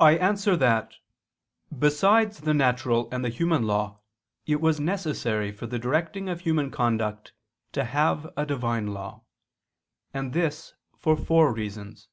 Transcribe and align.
I 0.00 0.16
answer 0.18 0.56
that, 0.56 0.94
Besides 1.78 2.40
the 2.40 2.52
natural 2.54 3.08
and 3.14 3.24
the 3.24 3.28
human 3.28 3.68
law 3.68 4.00
it 4.46 4.60
was 4.60 4.80
necessary 4.80 5.52
for 5.52 5.68
the 5.68 5.78
directing 5.78 6.28
of 6.28 6.40
human 6.40 6.72
conduct 6.72 7.34
to 7.70 7.84
have 7.84 8.32
a 8.36 8.44
Divine 8.44 8.88
law. 8.88 9.22
And 10.12 10.32
this 10.32 10.74
for 10.98 11.16
four 11.16 11.52
reasons. 11.52 12.08